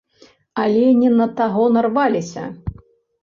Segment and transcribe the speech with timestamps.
[0.61, 2.43] Але не на таго нарваліся.